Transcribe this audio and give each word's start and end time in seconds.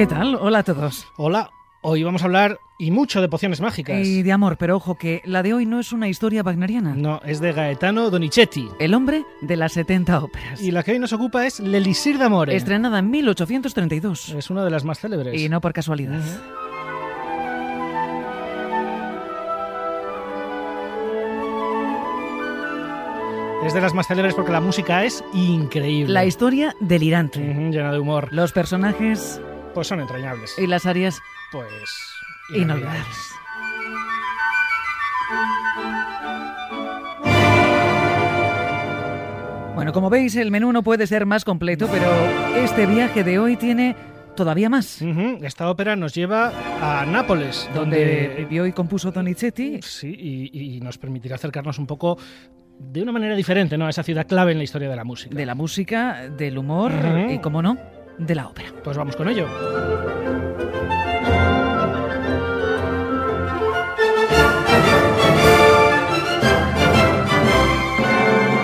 ¿Qué 0.00 0.06
tal? 0.06 0.34
Hola 0.36 0.60
a 0.60 0.62
todos. 0.62 1.06
Hola, 1.18 1.50
hoy 1.82 2.02
vamos 2.02 2.22
a 2.22 2.24
hablar 2.24 2.58
y 2.78 2.90
mucho 2.90 3.20
de 3.20 3.28
pociones 3.28 3.60
mágicas. 3.60 3.98
Y 3.98 4.22
de 4.22 4.32
amor, 4.32 4.56
pero 4.56 4.76
ojo 4.76 4.94
que 4.94 5.20
la 5.26 5.42
de 5.42 5.52
hoy 5.52 5.66
no 5.66 5.78
es 5.78 5.92
una 5.92 6.08
historia 6.08 6.42
wagneriana. 6.42 6.94
No, 6.94 7.20
es 7.22 7.38
de 7.38 7.52
Gaetano 7.52 8.08
Donizetti. 8.08 8.66
El 8.78 8.94
hombre 8.94 9.26
de 9.42 9.56
las 9.56 9.72
70 9.72 10.24
óperas. 10.24 10.62
Y 10.62 10.70
la 10.70 10.82
que 10.84 10.92
hoy 10.92 10.98
nos 10.98 11.12
ocupa 11.12 11.46
es 11.46 11.60
L'Elisir 11.60 12.16
d'Amore. 12.16 12.56
Estrenada 12.56 12.98
en 12.98 13.10
1832. 13.10 14.30
Es 14.30 14.48
una 14.48 14.64
de 14.64 14.70
las 14.70 14.86
más 14.86 15.00
célebres. 15.00 15.38
Y 15.38 15.50
no 15.50 15.60
por 15.60 15.74
casualidad. 15.74 16.18
Es 23.66 23.74
de 23.74 23.80
las 23.82 23.92
más 23.92 24.06
célebres 24.06 24.32
porque 24.34 24.52
la 24.52 24.62
música 24.62 25.04
es 25.04 25.22
increíble. 25.34 26.14
La 26.14 26.24
historia 26.24 26.74
delirante. 26.80 27.40
Llena 27.40 27.92
de 27.92 27.98
humor. 27.98 28.28
Los 28.30 28.52
personajes 28.52 29.42
Pues 29.74 29.86
son 29.88 30.00
entrañables. 30.00 30.54
y 30.58 30.66
las 30.66 30.86
áreas 30.86 31.20
Pues. 31.52 31.68
inolvidables. 32.54 33.16
Bueno, 39.74 39.92
como 39.92 40.10
veis, 40.10 40.36
el 40.36 40.50
menú 40.50 40.72
no 40.72 40.82
puede 40.82 41.06
ser 41.06 41.24
más 41.24 41.44
completo, 41.44 41.88
pero 41.90 42.06
este 42.62 42.84
viaje 42.86 43.24
de 43.24 43.38
hoy 43.38 43.56
tiene 43.56 43.96
todavía 44.36 44.68
más. 44.68 45.00
Ujú, 45.00 45.38
Esta 45.42 45.70
ópera 45.70 45.96
nos 45.96 46.14
lleva 46.14 46.52
a 46.82 47.06
Nápoles, 47.06 47.68
Donde 47.74 47.98
donde. 48.26 48.34
vivió 48.40 48.66
y 48.66 48.72
compuso 48.72 49.10
Donizetti. 49.10 49.80
Sí, 49.82 50.14
y, 50.52 50.76
y 50.76 50.80
nos 50.80 50.98
permitirá 50.98 51.36
acercarnos 51.36 51.78
un 51.78 51.86
poco 51.86 52.18
de 52.78 53.02
una 53.02 53.12
manera 53.12 53.34
diferente 53.34 53.78
¿no? 53.78 53.86
a 53.86 53.90
esa 53.90 54.02
ciudad 54.02 54.26
clave 54.26 54.52
en 54.52 54.58
la 54.58 54.64
historia 54.64 54.88
de 54.90 54.96
la 54.96 55.04
música. 55.04 55.34
de 55.34 55.46
la 55.46 55.54
música, 55.54 56.28
del 56.28 56.58
humor 56.58 56.92
Ujú. 56.92 57.32
y, 57.32 57.38
como 57.38 57.62
no, 57.62 57.78
de 58.20 58.34
la 58.34 58.46
ópera. 58.46 58.70
Pues 58.84 58.96
vamos 58.96 59.16
con 59.16 59.28
ello. 59.28 59.46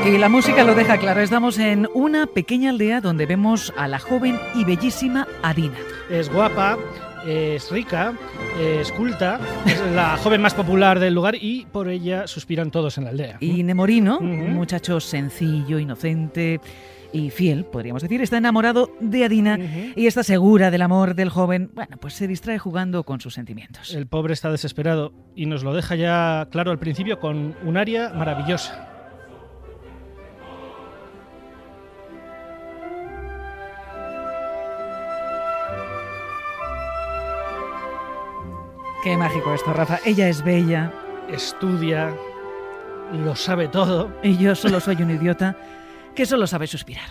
Y 0.07 0.19
la 0.19 0.29
música 0.29 0.63
lo 0.63 0.75
deja 0.77 0.99
claro. 0.99 1.21
Estamos 1.21 1.59
en 1.59 1.89
una 1.93 2.27
pequeña 2.27 2.71
aldea 2.71 3.01
donde 3.01 3.27
vemos 3.27 3.73
a 3.77 3.89
la 3.89 3.99
joven 3.99 4.39
y 4.55 4.65
bellísima 4.65 5.27
Adina. 5.43 5.79
Es 6.09 6.33
guapa, 6.33 6.79
es 7.27 7.71
rica, 7.73 8.15
es 8.61 8.93
culta, 8.93 9.41
es 9.67 9.81
la 9.95 10.17
joven 10.23 10.43
más 10.43 10.55
popular 10.55 11.01
del 11.01 11.13
lugar 11.13 11.35
y 11.35 11.67
por 11.73 11.89
ella 11.89 12.29
suspiran 12.29 12.71
todos 12.71 12.99
en 12.99 13.05
la 13.05 13.11
aldea. 13.11 13.39
Y 13.41 13.65
Nemorino, 13.65 14.19
un 14.19 14.55
muchacho 14.55 15.01
sencillo, 15.01 15.81
inocente 15.81 16.61
y 17.13 17.31
fiel, 17.31 17.65
podríamos 17.65 18.03
decir, 18.03 18.21
está 18.21 18.39
enamorado 18.39 18.91
de 19.01 19.25
Adina 19.25 19.59
y 19.95 20.07
está 20.07 20.23
segura 20.23 20.71
del 20.71 20.83
amor 20.83 21.15
del 21.15 21.31
joven. 21.31 21.71
Bueno, 21.75 21.97
pues 21.99 22.15
se 22.15 22.27
distrae 22.27 22.59
jugando 22.59 23.05
con 23.05 23.21
sus 23.21 23.35
sentimientos. 23.35 23.95
El 23.95 24.07
pobre 24.07 24.33
está 24.33 24.51
desesperado 24.51 25.13
y 25.35 25.47
nos 25.47 25.65
lo 25.65 25.75
deja 25.75 25.95
ya 25.97 26.49
claro 26.51 26.71
al 26.71 26.79
principio 26.79 27.19
con 27.21 27.55
un 27.65 27.77
aria 27.77 28.11
maravillosa. 28.15 28.93
Qué 39.03 39.17
mágico 39.17 39.55
esto, 39.55 39.73
Rafa. 39.73 40.01
Ella 40.05 40.29
es 40.29 40.43
bella 40.43 40.93
Estudia, 41.29 42.15
lo 43.13 43.35
sabe 43.35 43.69
todo. 43.69 44.11
y 44.23 44.37
yo 44.37 44.55
solo 44.55 44.81
soy 44.81 45.03
un 45.03 45.11
idiota 45.11 45.57
que 46.17 46.27
solo 46.27 46.47
sabe 46.49 46.67
suspirar. 46.67 47.09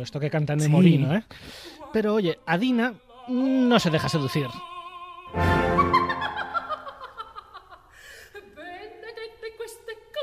Esto 0.00 0.18
que 0.20 0.30
canta 0.30 0.54
Sí. 0.54 0.60
Nemorino, 0.62 1.14
¿eh? 1.14 1.24
Pero 1.92 2.14
oye, 2.14 2.38
Adina 2.46 2.94
no 3.28 3.78
se 3.78 3.90
deja 3.90 4.08
seducir. 4.08 4.46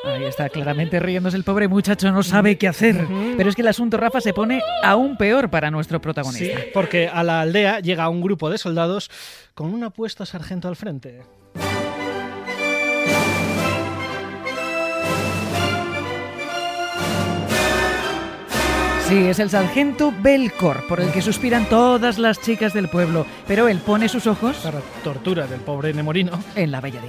Ahí 0.06 0.24
está, 0.24 0.50
claramente 0.50 1.00
riéndose 1.00 1.36
el 1.38 1.44
pobre 1.44 1.68
muchacho, 1.68 2.12
no 2.12 2.24
sabe 2.24 2.58
qué 2.58 2.68
hacer. 2.68 3.06
Pero 3.38 3.50
es 3.50 3.56
que 3.56 3.62
el 3.62 3.68
asunto, 3.68 3.98
Rafa, 3.98 4.22
se 4.22 4.34
pone 4.34 4.62
aún 4.82 5.18
peor 5.18 5.50
para 5.50 5.70
nuestro 5.70 6.00
protagonista. 6.02 6.58
Sí, 6.58 6.68
porque 6.74 7.08
a 7.10 7.22
la 7.24 7.42
aldea 7.42 7.80
llega 7.80 8.08
un 8.10 8.22
grupo 8.22 8.50
de 8.50 8.58
soldados 8.58 9.12
con 9.54 9.74
un 9.74 9.84
apuesto 9.84 10.26
sargento 10.26 10.68
al 10.68 10.78
frente. 10.78 11.22
Sí, 19.10 19.18
es 19.26 19.40
el 19.40 19.50
sargento 19.50 20.14
Belcor, 20.22 20.86
por 20.88 21.00
el 21.00 21.12
que 21.12 21.24
suspiran 21.24 21.68
todas 21.68 22.20
las 22.20 22.40
chicas 22.40 22.76
del 22.76 22.90
pueblo. 22.90 23.26
Pero 23.48 23.68
él 23.68 23.80
pone 23.80 24.08
sus 24.08 24.28
ojos 24.28 24.58
Para 24.58 24.82
tortura 25.04 25.48
del 25.48 25.62
pobre 25.62 25.96
Nemorino. 25.96 26.40
en 26.56 26.70
la 26.70 26.80
bella 26.80 27.02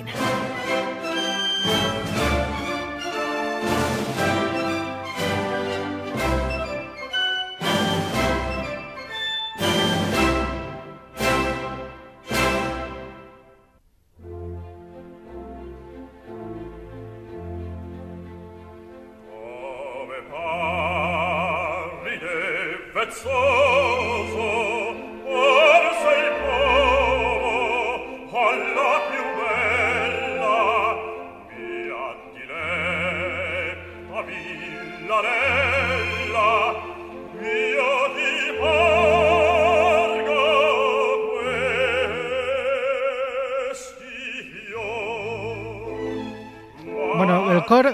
la 35.22 35.59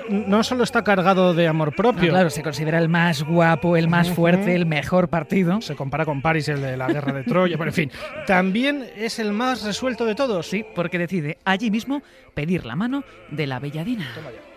No 0.08 0.42
solo 0.42 0.64
está 0.64 0.82
cargado 0.82 1.34
de 1.34 1.46
amor 1.48 1.68
No, 1.70 1.76
propio. 1.76 2.08
claro, 2.10 2.30
se 2.30 2.42
considera 2.42 2.78
el 2.78 2.88
más 2.88 3.22
guapo, 3.22 3.76
el 3.76 3.88
más 3.88 4.10
fuerte, 4.10 4.54
el 4.54 4.64
mejor 4.66 5.08
partido. 5.08 5.60
Se 5.60 5.76
compara 5.76 6.04
con 6.04 6.22
Paris, 6.22 6.48
el 6.48 6.62
de 6.62 6.76
la 6.76 6.86
guerra 6.88 7.12
de 7.12 7.24
Troya, 7.24 7.58
pero 7.58 7.70
en 7.70 7.74
fin. 7.74 7.90
También 8.26 8.86
es 8.96 9.18
el 9.18 9.32
más 9.32 9.62
resuelto 9.62 10.04
de 10.06 10.14
todos. 10.14 10.46
Sí, 10.46 10.64
porque 10.74 10.98
decide 10.98 11.38
allí 11.44 11.70
mismo 11.70 12.02
pedir 12.34 12.64
la 12.64 12.74
mano 12.76 13.04
de 13.30 13.46
la 13.46 13.58
bella 13.58 13.84
Dina. 13.84 14.06
Toma 14.14 14.30
ya. 14.30 14.55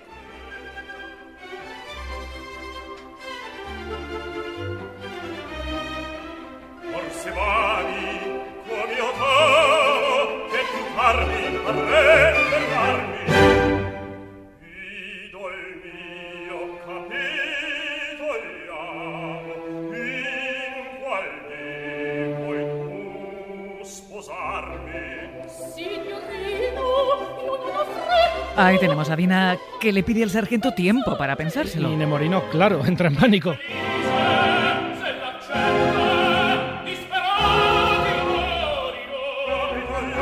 Ahí 28.60 28.78
tenemos 28.78 29.10
a 29.10 29.16
Dina 29.16 29.58
que 29.80 29.94
le 29.94 30.04
pide 30.04 30.22
al 30.22 30.30
sargento 30.30 30.74
tiempo 30.74 31.18
para 31.18 31.38
pensárselo. 31.38 31.90
Y 31.94 31.96
Nemorino, 31.96 32.44
claro, 32.50 32.86
entra 32.86 33.08
en 33.08 33.16
pánico. 33.16 33.56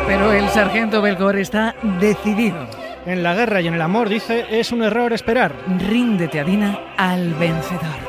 Pero 0.06 0.32
el 0.32 0.48
sargento 0.50 1.02
Belcor 1.02 1.38
está 1.38 1.76
decidido. 2.00 2.68
En 3.08 3.24
la 3.24 3.34
guerra 3.34 3.60
y 3.62 3.68
en 3.68 3.74
el 3.74 3.82
amor, 3.82 4.08
dice, 4.08 4.46
es 4.52 4.72
un 4.72 4.84
error 4.84 5.14
esperar. 5.14 5.54
Ríndete, 5.90 6.40
Adina, 6.40 6.94
al 6.96 7.34
vencedor. 7.34 8.07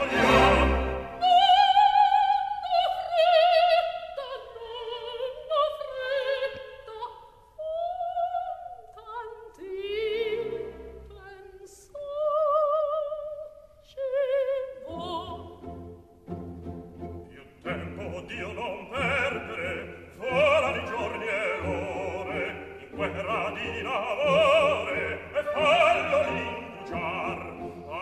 Guerra 22.99 23.53
di 23.55 23.83
lavore, 23.83 25.21
e 25.31 25.43
fallo 25.55 26.19
l'indugiar. 26.27 27.39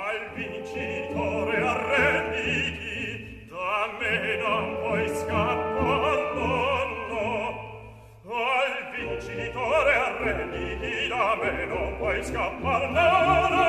Al 0.08 0.20
vincitore 0.34 1.56
arrenditi, 1.60 3.46
da 3.50 3.92
me 4.00 4.16
non 4.40 4.64
puoi 4.80 5.06
scappar, 5.20 6.32
no, 6.34 6.48
no. 7.12 7.28
Al 8.24 8.74
vincitore 8.96 9.92
arrenditi, 10.08 11.08
da 11.08 11.36
me 11.42 11.66
non 11.66 11.96
puoi 11.98 12.24
scappar, 12.24 12.82
no, 12.96 13.08
no, 13.52 13.64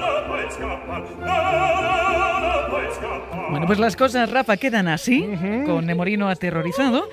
non 0.00 0.24
puoi 0.28 0.46
scappar, 0.50 1.02
no, 1.18 1.36
no, 1.84 2.38
non 2.40 2.60
puoi 2.70 2.88
scappar. 2.90 3.50
Bueno, 3.50 3.66
pues 3.66 3.78
las 3.78 3.96
cosas, 3.96 4.30
Rafa, 4.30 4.56
quedan 4.56 4.88
así, 4.88 5.28
con 5.66 5.84
Nemorino 5.84 6.28
aterrorizado 6.30 7.08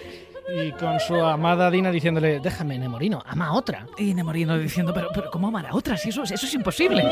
Y 0.49 0.71
con 0.71 0.99
su 0.99 1.15
amada 1.15 1.69
Dina 1.69 1.91
diciéndole, 1.91 2.39
déjame, 2.39 2.79
Nemorino, 2.79 3.21
ama 3.25 3.47
a 3.47 3.53
otra. 3.53 3.85
y 3.97 4.13
Nemorino 4.13 4.57
diciendo, 4.57 4.93
pero, 4.93 5.09
pero 5.13 5.29
¿cómo 5.29 5.49
amar 5.49 5.67
a 5.67 5.75
otra? 5.75 5.97
Si 5.97 6.09
eso, 6.09 6.23
eso 6.23 6.33
es 6.33 6.53
imposible. 6.53 7.03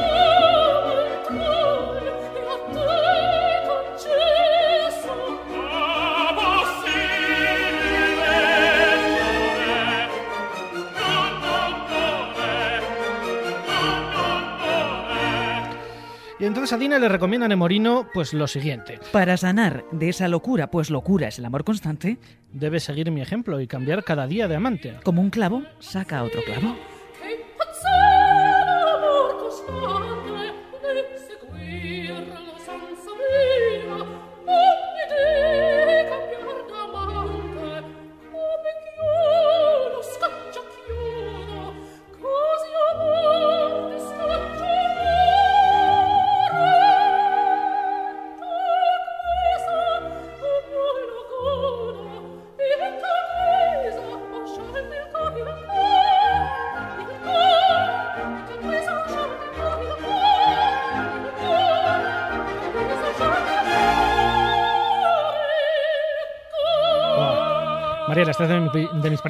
Entonces 16.55 16.71
a 16.71 16.77
Dina 16.77 16.99
le 16.99 17.09
recomienda 17.09 17.47
a 17.47 17.49
Nemorino, 17.49 18.07
pues 18.13 18.33
lo 18.33 18.47
siguiente. 18.47 18.97
Para 19.11 19.35
sanar 19.35 19.83
de 19.91 20.07
esa 20.07 20.29
locura, 20.29 20.71
pues 20.71 20.89
locura 20.89 21.27
es 21.27 21.37
el 21.37 21.43
amor 21.43 21.65
constante, 21.65 22.17
Debe 22.53 22.79
seguir 22.79 23.11
mi 23.11 23.19
ejemplo 23.19 23.59
y 23.59 23.67
cambiar 23.67 24.05
cada 24.05 24.25
día 24.25 24.47
de 24.47 24.55
amante. 24.55 24.93
como 25.03 25.21
un 25.21 25.29
clavo 25.29 25.63
saca 25.79 26.23
otro 26.23 26.41
clavo. 26.45 26.77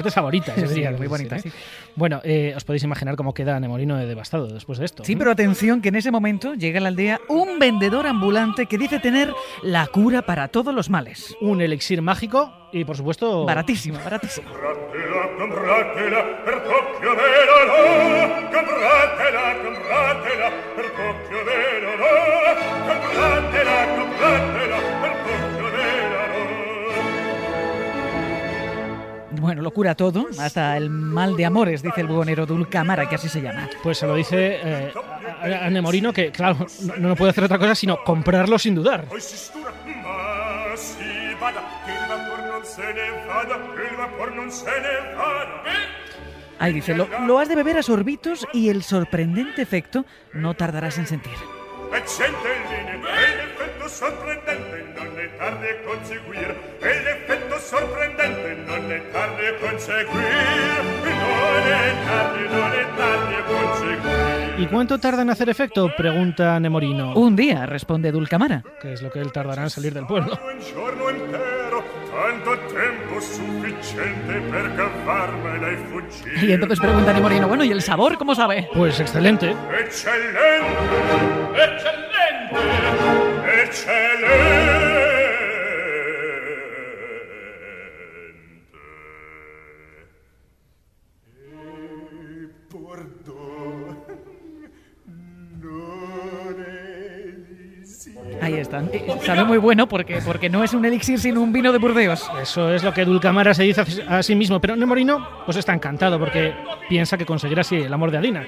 Partes 0.06 0.14
favoritas. 0.14 0.54
Sí, 0.54 0.66
diría, 0.74 0.92
muy 0.92 1.06
bonita, 1.06 1.36
¿eh? 1.36 1.40
sí. 1.40 1.52
Bueno, 1.94 2.20
eh, 2.24 2.54
os 2.56 2.64
podéis 2.64 2.84
imaginar 2.84 3.16
cómo 3.16 3.34
queda 3.34 3.58
Nemorino 3.58 3.96
de 3.96 4.06
devastado 4.06 4.46
después 4.46 4.78
de 4.78 4.84
esto. 4.84 5.04
Sí, 5.04 5.14
¿no? 5.14 5.18
pero 5.20 5.30
atención 5.32 5.82
que 5.82 5.88
en 5.88 5.96
ese 5.96 6.10
momento 6.10 6.54
llega 6.54 6.78
a 6.78 6.82
la 6.82 6.88
aldea 6.88 7.20
un 7.28 7.58
vendedor 7.58 8.06
ambulante 8.06 8.66
que 8.66 8.78
dice 8.78 8.98
tener 8.98 9.32
la 9.62 9.86
cura 9.86 10.22
para 10.22 10.48
todos 10.48 10.74
los 10.74 10.90
males. 10.90 11.36
Un 11.40 11.60
elixir 11.60 12.02
mágico 12.02 12.52
y, 12.72 12.84
por 12.84 12.96
supuesto... 12.96 13.44
Baratísimo, 13.44 13.98
baratísimo. 14.02 14.48
Bueno, 29.46 29.62
lo 29.62 29.70
cura 29.70 29.94
todo, 29.94 30.26
hasta 30.40 30.76
el 30.76 30.90
mal 30.90 31.36
de 31.36 31.44
amores, 31.46 31.80
dice 31.80 32.00
el 32.00 32.08
buhonero 32.08 32.46
Dulcamara, 32.46 33.08
que 33.08 33.14
así 33.14 33.28
se 33.28 33.40
llama. 33.40 33.68
Pues 33.80 33.96
se 33.96 34.04
lo 34.04 34.16
dice 34.16 34.58
eh, 34.60 34.92
a, 35.40 35.66
a 35.66 35.70
Nemorino 35.70 36.12
que, 36.12 36.32
claro, 36.32 36.66
no, 36.82 36.96
no 37.10 37.14
puede 37.14 37.30
hacer 37.30 37.44
otra 37.44 37.56
cosa 37.56 37.76
sino 37.76 38.02
comprarlo 38.02 38.58
sin 38.58 38.74
dudar. 38.74 39.04
Ahí 46.58 46.72
dice, 46.72 46.96
lo, 46.96 47.06
lo 47.24 47.38
has 47.38 47.48
de 47.48 47.54
beber 47.54 47.78
a 47.78 47.84
sorbitos 47.84 48.48
y 48.52 48.68
el 48.68 48.82
sorprendente 48.82 49.62
efecto 49.62 50.06
no 50.32 50.54
tardarás 50.54 50.98
en 50.98 51.06
sentir. 51.06 51.34
E 51.94 52.02
centelline, 52.04 52.98
e 52.98 53.36
l'effetto 53.36 53.88
sorprendente 53.88 54.92
non 54.96 55.18
è 55.20 55.38
tardi 55.38 55.68
a 55.68 55.76
conseguir, 55.86 56.50
e 56.82 56.88
l'effetto 57.56 57.60
sorprendente 57.60 58.56
non 58.66 58.90
è 58.92 59.02
tardi 59.10 59.46
a 59.46 59.54
conseguir, 59.54 60.84
non 61.02 61.62
è 61.66 61.94
tardi, 62.06 62.48
non 62.48 62.72
è 62.72 62.86
tardi 62.96 63.34
a 63.34 63.42
conseguir. 63.44 64.56
¿Y 64.58 64.66
cuánto 64.66 64.98
tarda 64.98 65.22
en 65.22 65.30
hacer 65.30 65.48
efecto? 65.50 65.92
Pregunta 65.96 66.58
Nemorino. 66.58 67.14
Un 67.14 67.36
día, 67.36 67.66
responde 67.66 68.10
Dulcamara. 68.10 68.62
Que 68.80 68.94
es 68.94 69.02
lo 69.02 69.10
que 69.10 69.20
él 69.20 69.30
tardará 69.30 69.64
en 69.64 69.70
salir 69.70 69.92
del 69.92 70.06
pueblo. 70.06 70.38
Un 70.42 70.60
giorno 70.60 71.10
intero, 71.10 71.84
tanto 72.10 72.56
tempo 72.72 73.20
sufficiente 73.20 74.40
per 74.50 74.74
cavarmela 74.74 75.70
e 75.70 75.76
fuggire. 75.76 76.46
Y 76.46 76.52
entonces 76.52 76.80
pregunta 76.80 77.12
Nemorino, 77.12 77.48
bueno, 77.48 77.64
¿y 77.64 77.70
el 77.70 77.82
sabor 77.82 78.16
cómo 78.16 78.34
sabe? 78.34 78.68
Pues 78.72 78.98
excelente. 78.98 79.54
Eccellente! 79.78 80.40
Eccellente! 81.54 82.56
Eccellente! 83.62 85.05
Ahí 98.46 98.54
están. 98.60 98.88
Eh, 98.92 99.04
Sabe 99.24 99.44
muy 99.44 99.58
bueno 99.58 99.88
porque, 99.88 100.20
porque 100.24 100.48
no 100.48 100.62
es 100.62 100.72
un 100.72 100.84
elixir 100.84 101.18
sino 101.18 101.40
un 101.42 101.52
vino 101.52 101.72
de 101.72 101.78
Burdeos. 101.78 102.30
Eso 102.40 102.72
es 102.72 102.84
lo 102.84 102.92
que 102.94 103.04
Dulcamara 103.04 103.52
se 103.54 103.64
dice 103.64 103.82
a 104.08 104.22
sí 104.22 104.34
mismo. 104.36 104.60
Pero 104.60 104.76
Nemorino 104.76 105.28
pues 105.44 105.56
está 105.56 105.74
encantado 105.74 106.18
porque 106.18 106.54
piensa 106.88 107.18
que 107.18 107.26
conseguirá 107.26 107.62
así 107.62 107.76
el 107.76 107.92
amor 107.92 108.10
de 108.12 108.18
Adina. 108.18 108.46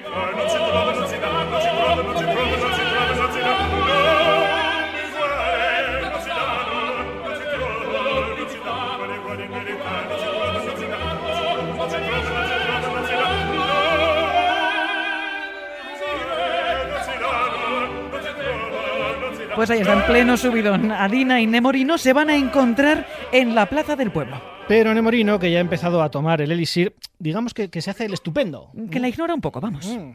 Pues 19.59 19.71
ahí 19.71 19.81
está, 19.81 19.91
en 19.91 20.05
pleno 20.05 20.37
subidón. 20.37 20.89
Adina 20.89 21.41
y 21.41 21.45
Nemorino 21.45 21.97
se 21.97 22.13
van 22.13 22.29
a 22.29 22.35
encontrar 22.37 23.05
en 23.33 23.53
la 23.55 23.65
plaza 23.65 23.97
del 23.97 24.09
pueblo. 24.09 24.41
Pero 24.69 24.93
Nemorino, 24.93 25.37
que 25.37 25.51
ya 25.51 25.57
ha 25.57 25.59
empezado 25.59 26.01
a 26.01 26.09
tomar 26.09 26.39
el 26.39 26.53
elixir, 26.53 26.95
digamos 27.17 27.53
que, 27.53 27.69
que 27.69 27.81
se 27.81 27.91
hace 27.91 28.05
el 28.05 28.13
estupendo. 28.13 28.71
Que 28.89 29.01
la 29.01 29.09
ignora 29.09 29.33
un 29.33 29.41
poco, 29.41 29.59
vamos. 29.59 29.85
Mm. 29.85 30.11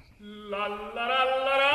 La 0.51 0.61
la 0.61 0.69
la 0.69 1.09
la 1.09 1.25
la 1.27 1.59
la 1.59 1.74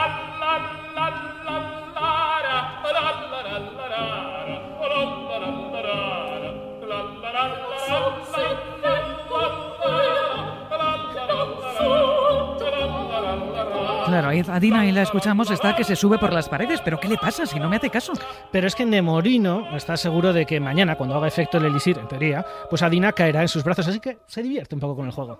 Claro, 14.10 14.30
a 14.30 14.60
Dina 14.60 14.88
y 14.88 14.92
la 14.92 15.04
escuchamos, 15.04 15.52
está 15.52 15.76
que 15.76 15.84
se 15.84 15.96
sube 15.96 16.18
por 16.18 16.34
las 16.34 16.50
paredes, 16.50 16.82
pero 16.82 17.00
¿qué 17.00 17.08
le 17.08 17.16
pasa 17.18 17.46
si 17.46 17.60
no 17.60 17.70
me 17.70 17.76
hace 17.76 17.92
caso? 17.92 18.14
Pero 18.52 18.66
es 18.66 18.74
que 18.74 18.84
Nemorino 18.84 19.76
está 19.76 19.96
seguro 19.98 20.34
de 20.34 20.48
que 20.48 20.60
mañana, 20.60 20.96
cuando 20.96 21.16
haga 21.16 21.28
efecto 21.28 21.60
el 21.60 21.66
elixir, 21.66 22.00
en 22.00 22.08
teoría, 22.08 22.44
pues 22.72 22.82
Adina 22.82 23.12
caerá 23.12 23.44
en 23.44 23.48
sus 23.48 23.64
brazos, 23.64 23.88
así 23.88 24.00
que 24.00 24.18
se 24.26 24.42
divierte 24.42 24.74
un 24.74 24.82
poco 24.82 24.96
con 24.96 25.06
el 25.06 25.12
juego. 25.12 25.38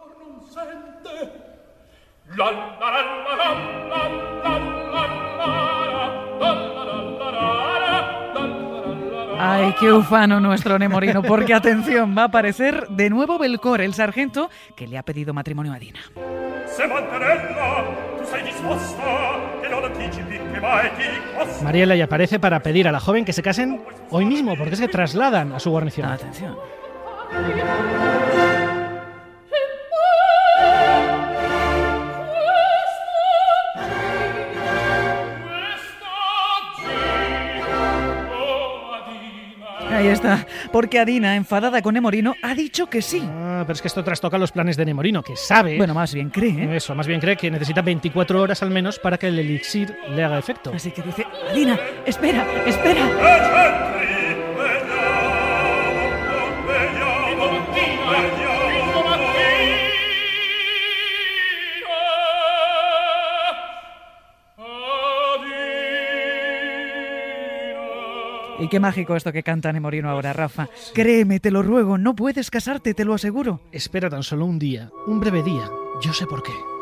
Ay, 9.40 9.74
qué 9.80 9.92
ufano 9.92 10.40
nuestro 10.40 10.78
Nemorino, 10.78 11.24
porque 11.24 11.56
atención, 11.56 12.16
va 12.16 12.22
a 12.22 12.26
aparecer 12.26 12.88
de 12.90 13.10
nuevo 13.10 13.40
Belcor, 13.40 13.82
el 13.82 13.96
sargento 13.96 14.52
que 14.76 14.86
le 14.86 15.00
ha 15.00 15.04
pedido 15.04 15.34
matrimonio 15.34 15.74
a 15.74 15.80
Dina. 15.80 16.02
¡Se 16.68 16.88
mantenerla! 16.88 18.09
Mariela 21.64 21.96
y 21.96 22.02
aparece 22.02 22.40
para 22.40 22.62
pedir 22.62 22.88
a 22.88 22.92
la 22.92 23.00
joven 23.00 23.26
que 23.26 23.34
se 23.34 23.42
casen 23.42 23.82
hoy 24.10 24.26
mismo, 24.26 24.56
porque 24.56 24.74
es 24.74 24.80
que 24.80 24.88
trasladan 24.88 25.54
a 25.54 25.60
su 25.60 25.70
guarnición. 25.72 26.10
Atención. 26.10 26.58
Está, 40.12 40.48
porque 40.72 41.00
Adina, 41.00 41.36
enfadada 41.36 41.82
con 41.82 41.94
Nemorino, 41.94 42.36
ha 42.42 42.54
dicho 42.54 42.88
que 42.90 43.02
sí. 43.02 43.22
Ah, 43.26 43.64
pero 43.66 43.74
es 43.74 43.82
que 43.82 43.88
esto 43.88 44.04
trastoca 44.04 44.38
los 44.38 44.52
planes 44.52 44.78
de 44.78 44.86
Nemorino, 44.86 45.24
que 45.24 45.36
sabe... 45.36 45.78
Bueno, 45.78 45.94
más 45.94 46.14
bien 46.14 46.30
cree, 46.30 46.64
¿eh? 46.64 46.76
Eso, 46.76 46.96
más 46.96 47.08
bien 47.08 47.20
cree 47.20 47.36
que 47.36 47.50
necesita 47.52 47.82
24 47.82 48.42
horas 48.42 48.62
al 48.64 48.72
menos 48.72 49.00
para 49.00 49.18
que 49.18 49.28
el 49.28 49.40
elixir 49.40 49.96
le 50.10 50.24
haga 50.24 50.38
efecto. 50.40 50.72
Así 50.74 50.92
que 50.92 51.02
dice, 51.02 51.26
Adina, 51.52 51.80
espera, 52.06 52.46
espera. 52.66 54.19
Y 68.60 68.68
qué 68.68 68.80
mágico 68.80 69.16
esto 69.16 69.32
que 69.32 69.44
canta 69.44 69.72
Nemorino 69.72 70.10
ahora, 70.10 70.34
Rafa. 70.34 70.70
Créeme, 70.94 71.40
te 71.40 71.52
lo 71.52 71.64
ruego, 71.64 71.98
no 71.98 72.16
puedes 72.16 72.52
casarte, 72.52 72.94
te 72.94 73.06
lo 73.06 73.14
aseguro. 73.14 73.62
Espera 73.72 74.10
tan 74.10 74.24
solo 74.24 74.46
un 74.46 74.60
día, 74.60 74.92
un 75.08 75.20
breve 75.20 75.44
día. 75.44 75.70
Yo 76.02 76.14
sé 76.14 76.26
por 76.26 76.44
qué. 76.44 76.79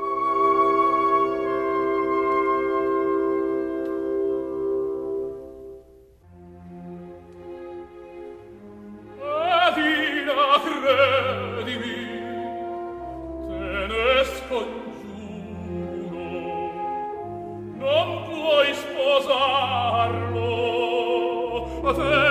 a 21.88 22.27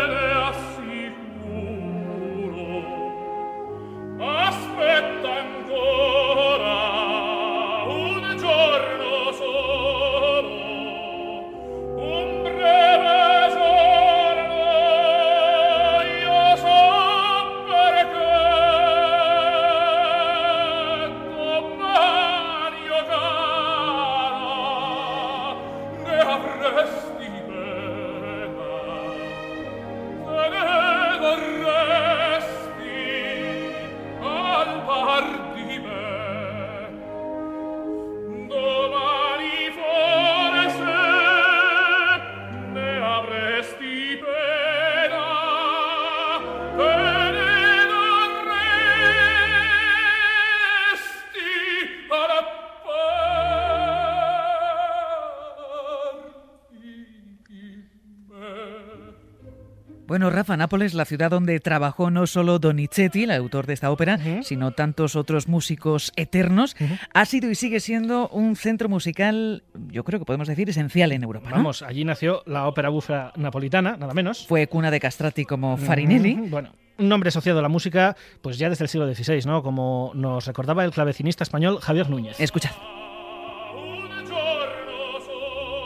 Bueno, 60.07 60.31
Rafa, 60.31 60.57
Nápoles, 60.57 60.95
la 60.95 61.05
ciudad 61.05 61.31
donde 61.31 61.59
trabajó 61.59 62.11
no 62.11 62.29
solo 62.29 62.61
Donizetti, 62.61 63.25
el 63.25 63.33
autor 63.33 63.67
de 63.67 63.75
esta 63.75 63.91
ópera, 63.91 64.19
sino 64.43 64.71
tantos 64.71 65.17
otros 65.17 65.49
músicos 65.49 66.13
eternos, 66.15 66.77
ha 67.13 67.25
sido 67.25 67.51
y 67.51 67.57
sigue 67.57 67.81
siendo 67.81 68.29
un 68.29 68.55
centro 68.55 68.89
musical, 68.89 69.65
yo 69.89 70.05
creo 70.05 70.21
que 70.21 70.25
podemos 70.25 70.47
decir, 70.47 70.71
esencial 70.71 71.11
en 71.11 71.25
Europa. 71.25 71.51
¿no? 71.51 71.57
Vamos, 71.57 71.83
allí 71.83 72.05
nació 72.05 72.43
la 72.47 72.69
ópera 72.69 72.89
bufa 72.89 73.33
napolitana, 73.37 73.97
nada 73.97 74.15
menos. 74.15 74.47
Fue 74.47 74.69
cuna 74.69 74.93
de 74.93 75.01
castrati 75.01 75.45
como 75.45 75.77
Farinelli. 75.77 76.35
Bueno, 76.35 76.71
un 76.99 77.09
nombre 77.09 77.29
asociado 77.29 77.59
a 77.59 77.63
la 77.63 77.69
música, 77.69 78.17
pues 78.43 78.59
ya 78.59 78.71
desde 78.71 78.85
el 78.85 78.89
siglo 78.89 79.13
XVI, 79.13 79.45
¿no? 79.45 79.65
Como 79.65 80.13
nos 80.15 80.47
recordaba 80.47 80.85
el 80.85 80.93
clavecinista 80.93 81.43
español 81.43 81.81
Javier 81.81 82.09
Núñez. 82.09 82.39
Escuchad. 82.39 82.71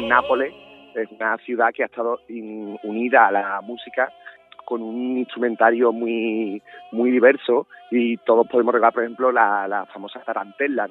Nápoles 0.02 0.69
es 0.94 1.10
una 1.12 1.36
ciudad 1.38 1.72
que 1.72 1.82
ha 1.82 1.86
estado 1.86 2.20
unida 2.82 3.26
a 3.26 3.32
la 3.32 3.60
música 3.62 4.12
con 4.64 4.82
un 4.82 5.18
instrumentario 5.18 5.92
muy 5.92 6.62
muy 6.92 7.10
diverso 7.10 7.66
y 7.90 8.16
todos 8.18 8.46
podemos 8.48 8.72
recordar, 8.74 8.92
por 8.92 9.02
ejemplo, 9.02 9.32
la, 9.32 9.66
la 9.66 9.86
famosa 9.86 10.20
tarantella, 10.20 10.88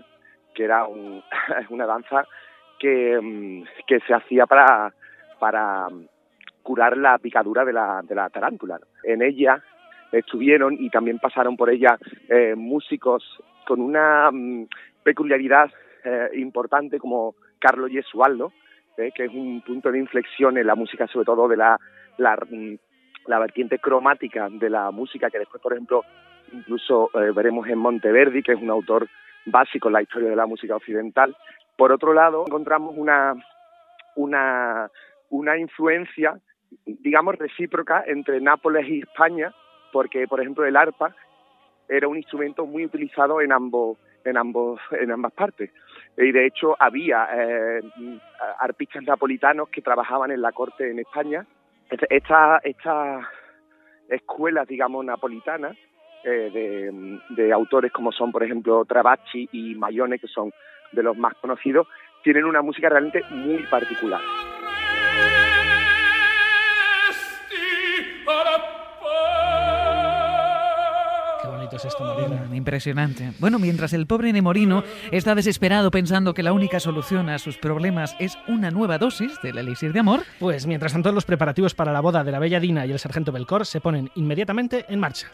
que 0.54 0.64
era 0.66 0.86
un- 0.86 1.24
una 1.70 1.86
danza 1.86 2.26
que, 2.78 3.20
mm, 3.22 3.64
que 3.88 4.00
se 4.02 4.14
hacía 4.14 4.46
para, 4.46 4.94
para 5.40 5.88
mm, 5.90 6.06
curar 6.64 6.98
la 6.98 7.18
picadura 7.20 7.64
de 7.66 7.74
la, 7.74 8.02
de 8.04 8.16
la 8.16 8.30
tarántula. 8.30 8.80
En 9.04 9.22
ella 9.22 9.62
estuvieron 10.12 10.74
y 10.80 10.90
también 10.90 11.20
pasaron 11.20 11.56
por 11.56 11.70
ella 11.70 11.98
eh, 12.28 12.56
músicos 12.56 13.24
con 13.66 13.80
una 13.82 14.30
mm, 14.32 14.66
peculiaridad 15.04 15.70
eh, 16.04 16.30
importante 16.36 17.00
como 17.00 17.36
Carlo 17.60 17.88
Gesualdo, 17.88 18.52
que 19.16 19.26
es 19.26 19.34
un 19.34 19.62
punto 19.62 19.92
de 19.92 20.00
inflexión 20.00 20.58
en 20.58 20.68
la 20.68 20.76
música, 20.76 21.08
sobre 21.08 21.26
todo 21.26 21.48
de 21.48 21.58
la, 21.58 21.80
la, 22.18 22.36
mm, 22.36 22.76
vertiente 23.28 23.80
cromática 23.80 24.50
de 24.50 24.70
la 24.70 24.92
música, 24.92 25.30
que 25.30 25.40
después, 25.40 25.62
por 25.62 25.74
ejemplo, 25.74 26.04
incluso 26.52 27.10
eh, 27.14 27.32
veremos 27.34 27.68
en 27.68 27.78
Monteverdi, 27.78 28.44
que 28.44 28.54
es 28.54 28.62
un 28.62 28.70
autor 28.70 29.08
básico 29.46 29.88
en 29.88 29.94
la 29.94 30.02
historia 30.02 30.30
de 30.30 30.36
la 30.36 30.46
música 30.46 30.76
occidental. 30.76 31.36
Por 31.78 31.92
otro 31.92 32.14
lado, 32.14 32.44
encontramos 32.46 32.96
una, 32.98 33.34
una, 34.16 34.90
una 35.30 35.58
influencia, 35.58 36.38
digamos, 36.86 37.38
recíproca 37.38 38.04
entre 38.06 38.42
Nápoles 38.42 38.88
y 38.90 39.00
España, 39.00 39.54
porque, 39.94 40.28
por 40.28 40.42
ejemplo, 40.42 40.66
el 40.66 40.76
arpa 40.76 41.16
era 41.88 42.08
un 42.08 42.18
instrumento 42.18 42.66
muy 42.66 42.86
utilizado 42.86 43.42
en 43.42 43.52
ambos 43.52 43.98
en 44.26 44.36
ambos 44.38 44.80
en 44.92 45.12
ambas 45.12 45.32
partes 45.32 45.72
y 46.22 46.32
de 46.32 46.46
hecho 46.46 46.76
había 46.78 47.28
eh, 47.34 47.82
arpistas 48.60 49.04
napolitanos 49.04 49.70
que 49.70 49.82
trabajaban 49.82 50.32
en 50.32 50.42
la 50.42 50.52
corte 50.52 50.92
en 50.92 51.00
España. 51.00 51.46
Este- 51.90 52.08
esta 52.10 52.60
estas 52.64 53.26
escuelas 54.10 54.68
digamos 54.68 55.06
napolitanas 55.06 55.78
eh, 56.24 56.52
de, 56.54 57.20
de 57.30 57.54
autores 57.54 57.92
como 57.92 58.12
son 58.12 58.32
por 58.32 58.44
ejemplo 58.44 58.84
Travacci 58.86 59.48
y 59.52 59.76
Mayone 59.76 60.20
que 60.20 60.28
son 60.28 60.52
de 60.92 61.04
los 61.04 61.16
más 61.18 61.34
conocidos 61.36 61.88
tienen 62.24 62.44
una 62.46 62.62
música 62.62 62.90
realmente 62.90 63.24
muy 63.30 63.64
particular 63.70 64.20
bonito 71.70 71.78
es 71.78 71.86
esto, 71.86 72.04
Mariela. 72.04 72.46
Mm, 72.50 72.56
Impresionante. 72.56 73.32
Bueno, 73.40 73.60
mientras 73.60 73.94
el 73.94 74.08
pobre 74.08 74.34
Nemorino 74.34 74.84
está 75.12 75.36
desesperado 75.36 75.92
pensando 75.92 76.34
que 76.34 76.44
la 76.44 76.54
única 76.54 76.80
solución 76.80 77.30
a 77.30 77.40
sus 77.40 77.58
problemas 77.58 78.16
es 78.20 78.38
una 78.48 78.72
nueva 78.72 78.98
dosis 78.98 79.34
del 79.44 79.58
elixir 79.58 79.94
de 79.94 80.00
amor, 80.00 80.24
Pues 80.40 80.66
mientras 80.66 80.94
tanto, 80.94 81.12
los 81.12 81.26
preparativos 81.26 81.74
para 81.76 81.92
la 81.92 82.02
boda 82.02 82.24
de 82.24 82.32
la 82.32 82.40
bella 82.40 82.60
Dina 82.60 82.86
y 82.86 82.92
el 82.92 83.00
sargento 83.00 83.32
Belcor 83.32 83.66
se 83.66 83.82
ponen 83.82 84.10
inmediatamente 84.16 84.86
en 84.90 85.00
marcha. 85.00 85.28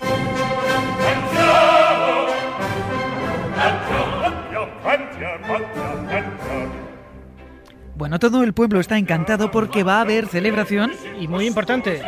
Bueno, 8.05 8.19
todo 8.19 8.43
el 8.43 8.53
pueblo 8.53 8.79
está 8.79 8.99
encantado 8.99 9.49
porque 9.49 9.81
va 9.81 9.97
a 9.97 10.01
haber 10.01 10.27
celebración. 10.27 10.91
Y 11.19 11.27
muy 11.27 11.47
importante, 11.47 12.03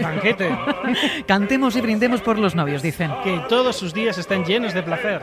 banquete. 0.00 0.56
Cantemos 1.26 1.74
y 1.74 1.80
brindemos 1.80 2.20
por 2.20 2.38
los 2.38 2.54
novios, 2.54 2.82
dicen. 2.82 3.10
Que 3.24 3.40
todos 3.48 3.74
sus 3.74 3.92
días 3.92 4.16
estén 4.16 4.44
llenos 4.44 4.74
de 4.74 4.84
placer. 4.84 5.20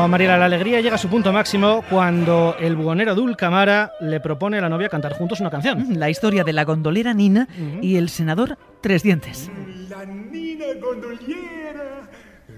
Bueno, 0.00 0.12
Mariela, 0.12 0.38
la 0.38 0.46
alegría 0.46 0.80
llega 0.80 0.94
a 0.94 0.98
su 0.98 1.10
punto 1.10 1.30
máximo 1.30 1.84
cuando 1.90 2.56
el 2.58 2.74
buhonero 2.74 3.14
Dulcamara 3.14 3.92
le 4.00 4.18
propone 4.18 4.56
a 4.56 4.62
la 4.62 4.70
novia 4.70 4.88
cantar 4.88 5.12
juntos 5.12 5.40
una 5.40 5.50
canción. 5.50 5.88
La 5.98 6.08
historia 6.08 6.42
de 6.42 6.54
la 6.54 6.64
gondolera 6.64 7.12
Nina 7.12 7.46
y 7.82 7.96
el 7.96 8.08
senador 8.08 8.56
Tres 8.80 9.02
Dientes. 9.02 9.50
La 9.90 10.06
nina 10.06 10.64
gondoliera, 10.80 12.08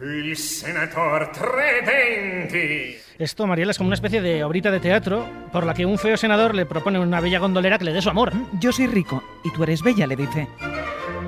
il 0.00 0.36
senator 0.36 1.32
Tredenti. 1.32 2.94
Esto, 3.18 3.48
Mariela, 3.48 3.72
es 3.72 3.78
como 3.78 3.88
una 3.88 3.96
especie 3.96 4.22
de 4.22 4.44
obrita 4.44 4.70
de 4.70 4.78
teatro 4.78 5.26
por 5.50 5.66
la 5.66 5.74
que 5.74 5.84
un 5.84 5.98
feo 5.98 6.16
senador 6.16 6.54
le 6.54 6.64
propone 6.64 6.98
a 6.98 7.00
una 7.00 7.20
bella 7.20 7.40
gondolera 7.40 7.76
que 7.76 7.86
le 7.86 7.92
dé 7.92 8.00
su 8.00 8.10
amor. 8.10 8.32
Yo 8.60 8.70
soy 8.70 8.86
rico 8.86 9.20
y 9.42 9.50
tú 9.50 9.64
eres 9.64 9.82
bella, 9.82 10.06
le 10.06 10.14
dice. 10.14 10.46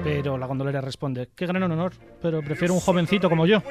Pero 0.05 0.39
la 0.39 0.47
gondolera 0.47 0.81
responde, 0.81 1.31
qué 1.35 1.47
gran 1.47 1.65
honor, 1.65 1.93
pero 2.23 2.41
prefiero 2.41 2.73
un 2.73 2.81
jovencito 2.81 3.29
como 3.29 3.47
yo. 3.47 3.63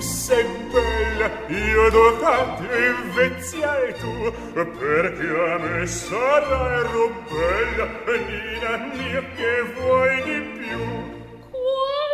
Sei 0.00 0.44
bella, 0.70 1.28
io 1.48 1.90
dorati 1.90 2.66
e 2.66 2.94
veziai 3.14 3.94
tu, 3.94 4.32
perché 4.52 5.26
a 5.26 5.58
me 5.58 5.86
sarai 5.86 7.10
bella, 7.28 7.86
Nina 8.26 8.76
mia, 8.94 9.22
che 9.34 9.54
vuoi 9.74 10.22
di 10.22 10.38
più? 10.58 10.82
Quale 11.50 12.07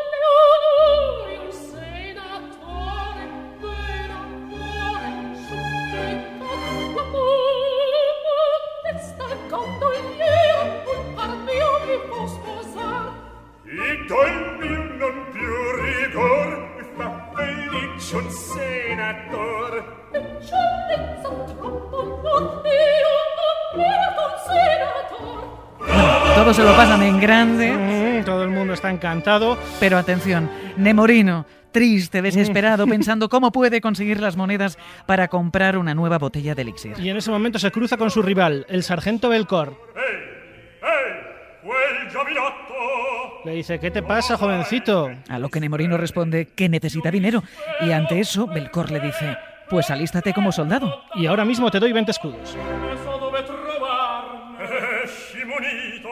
se 26.54 26.62
lo 26.62 26.74
pasan 26.76 27.02
en 27.02 27.20
grande, 27.20 27.72
Mm, 27.72 28.24
todo 28.24 28.42
el 28.44 28.50
mundo 28.50 28.74
está 28.74 28.90
encantado. 28.90 29.58
pero 29.80 29.98
atención, 29.98 30.48
Nemorino, 30.76 31.46
triste, 31.72 32.22
desesperado, 32.22 32.86
pensando 32.86 33.28
cómo 33.28 33.50
puede 33.50 33.80
conseguir 33.80 34.20
las 34.20 34.36
monedas 34.36 34.78
para 35.06 35.28
comprar 35.28 35.76
una 35.76 35.94
nueva 35.94 36.18
botella 36.18 36.54
de 36.54 36.62
elixir. 36.62 36.94
Y 36.98 37.08
en 37.10 37.16
ese 37.16 37.30
momento 37.30 37.58
se 37.58 37.70
cruza 37.70 37.96
con 37.96 38.10
su 38.10 38.22
rival, 38.22 38.66
el 38.68 38.82
sargento 38.82 39.28
Belcor. 39.28 39.76
Le 43.44 43.52
dice, 43.52 43.78
¿qué 43.78 43.90
te 43.90 44.02
pasa, 44.02 44.38
jovencito? 44.38 45.10
A 45.28 45.38
lo 45.38 45.50
que 45.50 45.60
Nemorino 45.60 45.98
responde 45.98 46.46
que 46.54 46.68
necesita 46.70 47.10
dinero 47.10 47.42
y 47.82 47.92
ante 47.92 48.18
eso 48.18 48.46
Belcor 48.46 48.90
le 48.90 49.00
dice, 49.00 49.36
pues 49.68 49.90
alístate 49.90 50.32
como 50.32 50.50
soldado. 50.50 51.02
Y 51.14 51.26
ahora 51.26 51.44
mismo 51.44 51.70
te 51.70 51.78
doy 51.78 51.92
20 51.92 52.10
escudos. 52.10 52.56
Esci 55.14 55.44
munito, 55.44 56.10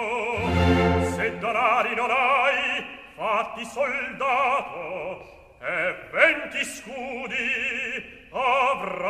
se 1.17 1.37
danari 1.41 1.95
non 1.97 2.11
hai, 2.11 2.85
fatti 3.17 3.65
soldato, 3.65 5.27
e 5.59 5.95
venti 6.13 6.65
scudi 6.65 7.51
avrai. 8.31 9.03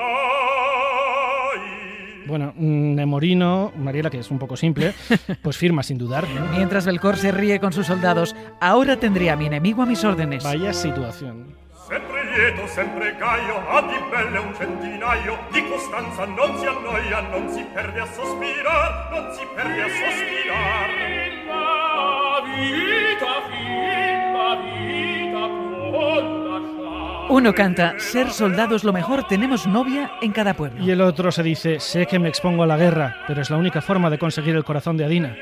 Bueno, 2.26 2.54
mm, 2.56 2.94
Nemorino, 2.94 3.72
Mariela, 3.76 4.08
que 4.08 4.20
es 4.20 4.30
un 4.30 4.38
poco 4.38 4.56
simple, 4.56 4.94
pues 5.42 5.58
firma 5.58 5.82
sin 5.82 5.98
dudar. 5.98 6.26
¿no? 6.26 6.46
Mientras 6.56 6.86
Belcor 6.86 7.18
se 7.18 7.30
ríe 7.30 7.60
con 7.60 7.74
sus 7.74 7.86
soldados, 7.86 8.34
ahora 8.60 8.96
tendría 8.96 9.34
a 9.34 9.36
mi 9.36 9.44
enemigo 9.44 9.82
a 9.82 9.86
mis 9.86 10.02
órdenes. 10.04 10.42
Vaya 10.42 10.72
situación. 10.72 11.54
Sempre 12.32 12.50
lieto, 12.50 12.66
sempre 12.68 13.14
gaio, 13.18 13.56
ha 13.68 13.82
di 13.82 13.98
belle 14.10 14.38
un 14.38 14.54
centinaio, 14.54 15.38
di 15.52 15.62
costanza 15.68 16.24
non 16.24 16.58
si 16.58 16.64
annoia, 16.64 17.20
non 17.28 17.50
si 17.50 17.62
perde 17.74 18.00
a 18.00 18.06
sospirar, 18.06 19.10
non 19.12 19.34
si 19.34 19.42
perde 19.54 19.82
a 19.82 19.88
sospirar. 19.88 20.88
la 21.46 22.40
vita 22.46 23.34
fin 23.50 24.32
la 24.32 24.56
vita 24.64 25.42
può 25.90 26.14
lasciar 26.20 27.28
Uno 27.28 27.52
canta, 27.52 27.98
ser 27.98 28.30
soldado 28.30 28.76
es 28.76 28.84
lo 28.84 28.94
mejor, 28.94 29.24
tenemos 29.24 29.66
novia 29.66 30.12
en 30.22 30.32
cada 30.32 30.54
pueblo. 30.54 30.82
Y 30.82 30.90
el 30.90 31.02
otro 31.02 31.32
se 31.32 31.42
dice, 31.42 31.80
sé 31.80 32.06
que 32.06 32.18
me 32.18 32.28
expongo 32.30 32.62
a 32.62 32.66
la 32.66 32.78
guerra, 32.78 33.16
pero 33.26 33.42
es 33.42 33.50
la 33.50 33.58
única 33.58 33.82
forma 33.82 34.08
de 34.08 34.18
conseguir 34.18 34.56
el 34.56 34.64
corazón 34.64 34.96
de 34.96 35.04
Adina. 35.04 35.36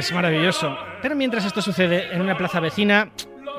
Es 0.00 0.14
maravilloso. 0.14 0.78
Pero 1.02 1.14
mientras 1.14 1.44
esto 1.44 1.60
sucede 1.60 2.14
en 2.14 2.22
una 2.22 2.34
plaza 2.34 2.58
vecina, 2.58 3.10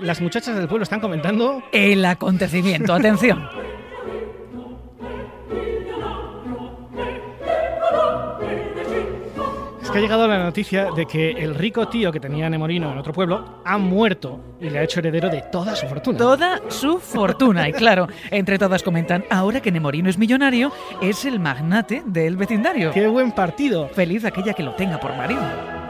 las 0.02 0.22
muchachas 0.22 0.56
del 0.56 0.68
pueblo 0.68 0.82
están 0.82 1.00
comentando 1.00 1.62
El 1.72 2.04
acontecimiento, 2.04 2.96
atención. 2.96 3.48
Es 9.84 9.92
que 9.92 10.00
ha 10.00 10.02
llegado 10.02 10.28
la 10.28 10.44
noticia 10.44 10.90
de 10.96 11.06
que 11.06 11.30
el 11.30 11.54
rico 11.54 11.88
tío 11.90 12.12
que 12.12 12.20
tenía 12.20 12.50
Nemorino 12.50 12.92
en 12.92 12.98
otro 12.98 13.14
pueblo 13.14 13.62
ha 13.64 13.78
muerto 13.78 14.56
y 14.60 14.72
le 14.72 14.80
ha 14.80 14.84
hecho 14.84 15.00
heredero 15.00 15.30
de 15.30 15.44
toda 15.52 15.76
su 15.76 15.86
fortuna. 15.86 16.18
Toda 16.18 16.62
su 16.70 16.98
fortuna. 16.98 17.70
Y 17.70 17.74
claro, 17.74 18.08
entre 18.32 18.58
todas 18.58 18.82
comentan, 18.82 19.26
ahora 19.30 19.60
que 19.60 19.72
Nemorino 19.72 20.10
es 20.10 20.18
millonario, 20.18 20.72
es 21.04 21.24
el 21.24 21.40
magnate 21.40 22.02
del 22.04 22.36
vecindario. 22.36 22.90
¡Qué 22.94 23.06
buen 23.06 23.32
partido! 23.32 23.90
Feliz 23.90 24.26
aquella 24.26 24.54
que 24.54 24.64
lo 24.64 24.74
tenga 24.74 25.00
por 25.00 25.16
marido. 25.16 25.81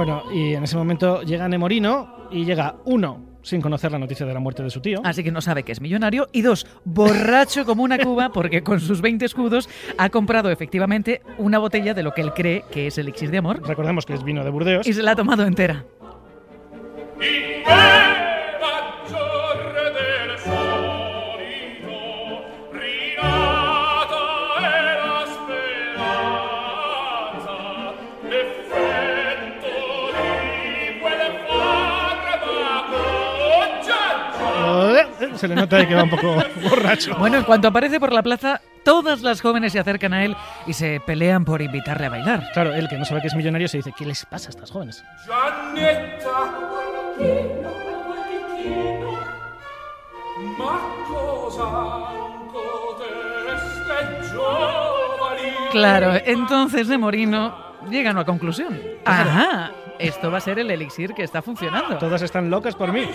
Bueno, 0.00 0.22
y 0.32 0.54
en 0.54 0.64
ese 0.64 0.78
momento 0.78 1.20
llega 1.20 1.46
Nemorino 1.46 2.26
y 2.30 2.46
llega 2.46 2.76
uno 2.86 3.22
sin 3.42 3.60
conocer 3.60 3.92
la 3.92 3.98
noticia 3.98 4.24
de 4.24 4.32
la 4.32 4.40
muerte 4.40 4.62
de 4.62 4.70
su 4.70 4.80
tío. 4.80 5.02
Así 5.04 5.22
que 5.22 5.30
no 5.30 5.42
sabe 5.42 5.62
que 5.62 5.72
es 5.72 5.82
millonario. 5.82 6.26
Y 6.32 6.40
dos, 6.40 6.66
borracho 6.86 7.66
como 7.66 7.82
una 7.82 7.98
cuba 7.98 8.30
porque 8.32 8.62
con 8.62 8.80
sus 8.80 9.02
20 9.02 9.26
escudos 9.26 9.68
ha 9.98 10.08
comprado 10.08 10.50
efectivamente 10.50 11.20
una 11.36 11.58
botella 11.58 11.92
de 11.92 12.02
lo 12.02 12.14
que 12.14 12.22
él 12.22 12.32
cree 12.32 12.64
que 12.70 12.86
es 12.86 12.96
elixir 12.96 13.30
de 13.30 13.36
amor 13.36 13.60
Recordemos 13.62 14.06
que 14.06 14.14
es 14.14 14.24
vino 14.24 14.42
de 14.42 14.48
Burdeos. 14.48 14.86
y 14.86 14.94
se 14.94 15.02
la 15.02 15.10
ha 15.10 15.16
tomado 15.16 15.44
entera. 15.44 15.84
Se 35.40 35.48
le 35.48 35.54
nota 35.54 35.88
que 35.88 35.94
va 35.94 36.02
un 36.02 36.10
poco 36.10 36.36
borracho. 36.68 37.16
Bueno, 37.16 37.38
en 37.38 37.44
cuanto 37.44 37.68
aparece 37.68 37.98
por 37.98 38.12
la 38.12 38.22
plaza, 38.22 38.60
todas 38.84 39.22
las 39.22 39.40
jóvenes 39.40 39.72
se 39.72 39.78
acercan 39.78 40.12
a 40.12 40.22
él 40.22 40.36
y 40.66 40.74
se 40.74 41.00
pelean 41.00 41.46
por 41.46 41.62
invitarle 41.62 42.06
a 42.06 42.10
bailar. 42.10 42.50
Claro, 42.52 42.74
él 42.74 42.90
que 42.90 42.98
no 42.98 43.06
sabe 43.06 43.22
que 43.22 43.28
es 43.28 43.34
millonario 43.34 43.66
se 43.66 43.78
dice, 43.78 43.90
¿qué 43.96 44.04
les 44.04 44.26
pasa 44.26 44.48
a 44.48 44.50
estas 44.50 44.70
jóvenes? 44.70 45.02
Claro, 55.70 56.20
entonces 56.22 56.86
de 56.88 56.98
Morino 56.98 57.54
llegan 57.88 58.16
a 58.16 58.20
una 58.20 58.26
conclusión. 58.26 58.78
Ajá, 59.06 59.70
esto 59.98 60.30
va 60.30 60.36
a 60.36 60.40
ser 60.42 60.58
el 60.58 60.70
elixir 60.70 61.14
que 61.14 61.22
está 61.22 61.40
funcionando. 61.40 61.96
Todas 61.96 62.20
están 62.20 62.50
locas 62.50 62.74
por 62.74 62.92
mí. 62.92 63.08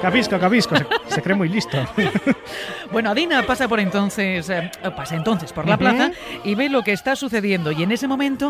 Capisco, 0.00 0.38
capisco. 0.38 0.76
Se, 0.76 0.86
se 1.16 1.22
cree 1.22 1.36
muy 1.36 1.48
listo. 1.48 1.76
Bueno, 2.90 3.10
Adina 3.10 3.42
pasa 3.42 3.68
por 3.68 3.80
entonces, 3.80 4.48
eh, 4.48 4.70
pasa 4.96 5.14
entonces 5.14 5.52
por 5.52 5.66
la 5.66 5.74
Ujú. 5.74 5.80
plaza 5.80 6.10
y 6.42 6.54
ve 6.54 6.70
lo 6.70 6.82
que 6.82 6.92
está 6.92 7.16
sucediendo 7.16 7.70
y 7.70 7.82
en 7.82 7.92
ese 7.92 8.08
momento, 8.08 8.48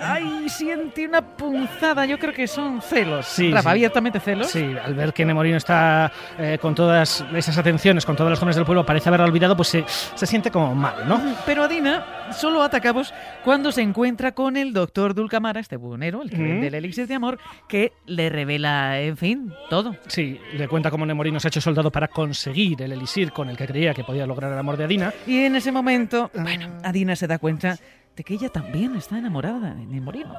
ay, 0.00 0.48
siente 0.48 1.06
una 1.06 1.22
punzada. 1.22 2.04
Yo 2.04 2.18
creo 2.18 2.34
que 2.34 2.48
son 2.48 2.82
celos. 2.82 3.26
Sí, 3.26 3.52
Rafa, 3.52 3.62
sí. 3.62 3.68
abiertamente 3.68 4.18
celos. 4.18 4.48
Sí, 4.48 4.74
al 4.84 4.94
ver 4.94 5.12
que 5.12 5.24
Nemorino 5.24 5.56
está 5.56 6.10
eh, 6.36 6.58
con 6.60 6.74
todas 6.74 7.24
esas 7.32 7.56
atenciones, 7.58 8.04
con 8.04 8.16
todos 8.16 8.28
los 8.28 8.40
jóvenes 8.40 8.56
del 8.56 8.64
pueblo, 8.64 8.84
parece 8.84 9.08
haberla 9.08 9.26
olvidado, 9.26 9.56
pues 9.56 9.68
se, 9.68 9.84
se 9.86 10.26
siente 10.26 10.50
como 10.50 10.74
mal, 10.74 11.06
¿no? 11.08 11.20
Pero 11.46 11.62
Adina 11.62 12.04
solo 12.32 12.64
ata 12.64 12.80
cabos 12.80 13.14
cuando 13.44 13.70
se 13.70 13.82
encuentra 13.82 14.32
con 14.32 14.56
el 14.56 14.72
doctor 14.72 15.14
Dulcamara, 15.14 15.60
este 15.60 15.76
buhonero, 15.76 16.22
el 16.22 16.30
que 16.30 16.38
vende 16.38 16.66
el 16.66 16.74
elixir 16.74 17.06
de 17.06 17.14
amor, 17.14 17.38
que 17.68 17.92
le 18.06 18.28
revela, 18.30 18.98
en 19.00 19.16
fin, 19.16 19.54
todo. 19.68 19.94
Sí, 20.08 20.40
le 20.54 20.66
cuenta 20.70 20.90
cómo 20.90 21.04
Nemorino 21.04 21.38
se 21.40 21.48
ha 21.48 21.50
hecho 21.50 21.60
soldado 21.60 21.90
para 21.90 22.08
conseguir 22.08 22.80
el 22.80 22.92
elixir 22.92 23.32
con 23.32 23.50
el 23.50 23.56
que 23.56 23.66
creía 23.66 23.92
que 23.92 24.04
podía 24.04 24.26
lograr 24.26 24.52
el 24.52 24.58
amor 24.58 24.76
de 24.76 24.84
Adina. 24.84 25.12
Y 25.26 25.44
en 25.44 25.56
ese 25.56 25.72
momento, 25.72 26.30
bueno, 26.34 26.78
Adina 26.82 27.16
se 27.16 27.26
da 27.26 27.38
cuenta 27.38 27.76
de 28.16 28.24
que 28.24 28.34
ella 28.34 28.48
también 28.48 28.96
está 28.96 29.18
enamorada 29.18 29.74
de 29.74 29.84
Nemorino. 29.84 30.34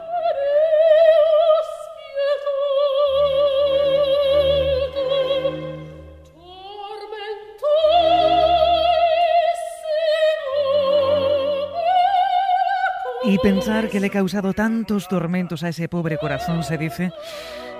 Y 13.23 13.37
pensar 13.37 13.89
que 13.89 13.99
le 13.99 14.07
he 14.07 14.09
causado 14.09 14.53
tantos 14.53 15.07
tormentos 15.07 15.63
a 15.63 15.69
ese 15.69 15.87
pobre 15.87 16.17
corazón, 16.17 16.63
se 16.63 16.77
dice, 16.77 17.11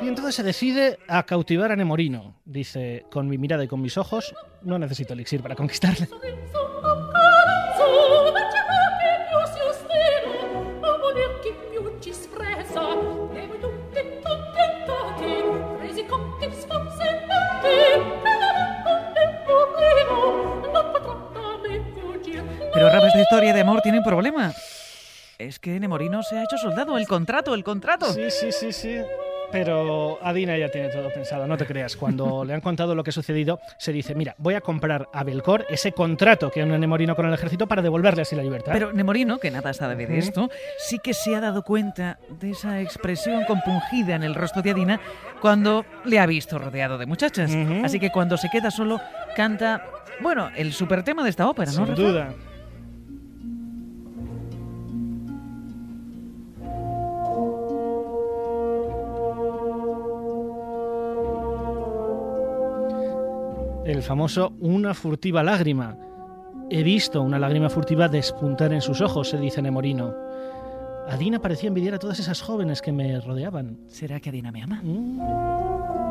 Y 0.01 0.07
entonces 0.07 0.35
se 0.35 0.43
decide 0.43 0.99
a 1.07 1.23
cautivar 1.23 1.71
a 1.71 1.75
Nemorino. 1.75 2.35
Dice, 2.45 3.05
con 3.11 3.27
mi 3.27 3.37
mirada 3.37 3.63
y 3.63 3.67
con 3.67 3.81
mis 3.81 3.97
ojos, 3.97 4.33
no 4.61 4.77
necesito 4.77 5.13
elixir 5.13 5.41
para 5.41 5.55
conquistarle. 5.55 6.07
pero 22.81 22.89
Rafa, 22.89 23.07
esta 23.07 23.21
historia 23.21 23.53
de 23.53 23.61
amor 23.61 23.81
tiene 23.81 23.99
un 23.99 24.03
problema. 24.03 24.51
Es 25.43 25.57
que 25.59 25.79
Nemorino 25.79 26.21
se 26.21 26.37
ha 26.37 26.43
hecho 26.43 26.57
soldado, 26.57 26.97
el 26.97 27.07
contrato, 27.07 27.55
el 27.55 27.63
contrato. 27.63 28.13
Sí, 28.13 28.29
sí, 28.29 28.51
sí, 28.51 28.71
sí. 28.71 28.97
Pero 29.51 30.17
Adina 30.21 30.55
ya 30.57 30.69
tiene 30.69 30.89
todo 30.89 31.09
pensado, 31.09 31.45
no 31.47 31.57
te 31.57 31.65
creas. 31.65 31.97
Cuando 31.97 32.45
le 32.45 32.53
han 32.53 32.61
contado 32.61 32.93
lo 32.93 33.03
que 33.03 33.09
ha 33.09 33.13
sucedido, 33.13 33.59
se 33.77 33.91
dice, 33.91 34.13
mira, 34.15 34.35
voy 34.37 34.53
a 34.53 34.61
comprar 34.61 35.09
a 35.11 35.23
Belcor 35.23 35.65
ese 35.69 35.91
contrato 35.91 36.49
que 36.49 36.61
tiene 36.61 36.77
Nemorino 36.77 37.15
con 37.15 37.25
el 37.25 37.33
ejército 37.33 37.67
para 37.67 37.81
devolverle 37.81 38.21
así 38.21 38.35
la 38.35 38.43
libertad. 38.43 38.71
Pero 38.71 38.93
Nemorino, 38.93 39.39
que 39.39 39.49
nada 39.51 39.73
sabe 39.73 40.05
de 40.05 40.19
esto, 40.19 40.49
sí 40.77 40.99
que 40.99 41.13
se 41.13 41.35
ha 41.35 41.41
dado 41.41 41.63
cuenta 41.63 42.19
de 42.39 42.51
esa 42.51 42.79
expresión 42.79 43.43
compungida 43.45 44.15
en 44.15 44.23
el 44.23 44.35
rostro 44.35 44.61
de 44.61 44.71
Adina 44.71 45.01
cuando 45.41 45.85
le 46.05 46.19
ha 46.19 46.25
visto 46.27 46.59
rodeado 46.59 46.97
de 46.99 47.07
muchachas. 47.07 47.51
Así 47.83 47.99
que 47.99 48.11
cuando 48.11 48.37
se 48.37 48.49
queda 48.49 48.69
solo, 48.69 49.01
canta, 49.35 49.83
bueno, 50.21 50.49
el 50.55 50.71
super 50.71 51.03
tema 51.03 51.23
de 51.23 51.31
esta 51.31 51.49
ópera, 51.49 51.71
¿no? 51.71 51.77
Sin 51.77 51.87
Rafa? 51.87 52.01
duda. 52.01 52.33
El 63.85 64.03
famoso 64.03 64.53
una 64.59 64.93
furtiva 64.93 65.41
lágrima. 65.41 65.97
He 66.69 66.83
visto 66.83 67.21
una 67.21 67.39
lágrima 67.39 67.69
furtiva 67.69 68.07
despuntar 68.07 68.73
en 68.73 68.81
sus 68.81 69.01
ojos, 69.01 69.29
se 69.29 69.37
dice 69.37 69.61
Nemorino. 69.61 70.13
Adina 71.07 71.39
parecía 71.39 71.67
envidiar 71.67 71.95
a 71.95 71.99
todas 71.99 72.19
esas 72.19 72.41
jóvenes 72.41 72.81
que 72.81 72.91
me 72.91 73.19
rodeaban. 73.19 73.79
¿Será 73.87 74.19
que 74.19 74.29
Adina 74.29 74.51
me 74.51 74.61
ama? 74.61 74.81
Mm. 74.83 76.10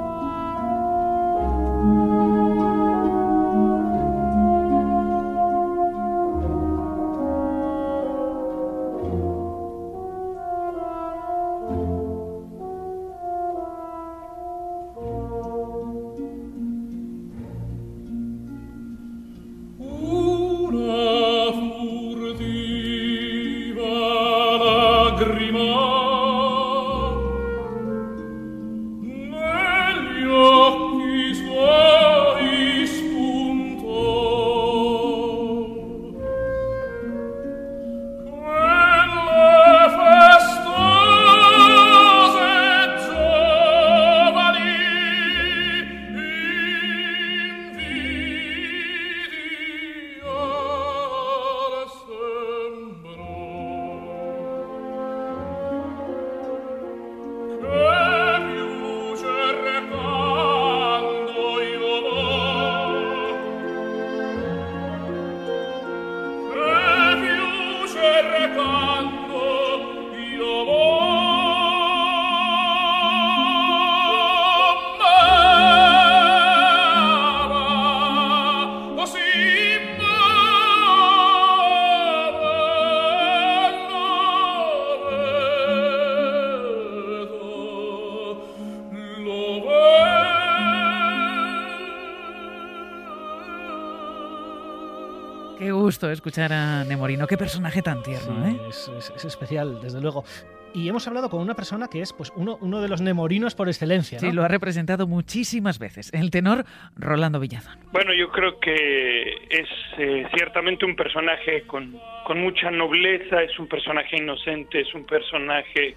Qué 95.61 95.73
gusto 95.73 96.11
escuchar 96.11 96.53
a 96.55 96.85
Nemorino, 96.85 97.27
qué 97.27 97.37
personaje 97.37 97.83
tan 97.83 98.03
tierno, 98.03 98.45
Sí, 98.47 98.51
¿eh? 98.57 98.61
es, 98.71 98.89
es- 98.97 99.13
es 99.15 99.25
especial, 99.27 99.79
desde 99.83 100.01
luego. 100.01 100.25
Y 100.73 100.89
hemos 100.89 101.07
hablado 101.07 101.29
con 101.29 101.41
una 101.43 101.55
persona 101.55 101.89
que 101.89 102.01
es 102.01 102.13
pues 102.15 102.33
uno, 102.35 102.57
uno 102.63 102.81
de 102.81 102.89
los 102.89 103.01
nemorinos 103.03 103.55
por 103.55 103.69
excelencia. 103.69 104.19
¿no? 104.23 104.27
Sí, 104.29 104.35
lo 104.35 104.43
ha 104.43 104.49
representado 104.49 105.07
muchísimas 105.07 105.79
veces. 105.79 106.11
El 106.15 106.31
tenor 106.31 106.65
Rolando 106.97 107.41
Villazón. 107.41 107.77
Bueno, 107.93 108.15
yo 108.15 108.31
creo 108.31 108.59
que 108.59 109.35
es 109.51 109.69
eh, 109.99 110.27
ciertamente 110.35 110.87
un 110.87 110.97
personaje 110.97 111.63
con, 111.67 111.95
con 112.25 112.41
mucha 112.41 112.71
nobleza, 112.71 113.43
es 113.43 113.59
un 113.59 113.67
personaje 113.69 114.17
inocente, 114.17 114.81
es 114.81 114.95
un 114.95 115.05
personaje... 115.05 115.95